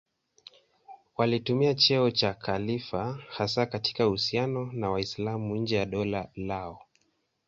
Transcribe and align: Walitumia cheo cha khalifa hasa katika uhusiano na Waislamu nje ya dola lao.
Walitumia 1.17 1.73
cheo 1.75 2.11
cha 2.11 2.33
khalifa 2.33 3.19
hasa 3.29 3.65
katika 3.65 4.07
uhusiano 4.07 4.71
na 4.73 4.89
Waislamu 4.91 5.55
nje 5.55 5.75
ya 5.75 5.85
dola 5.85 6.29
lao. 6.35 6.81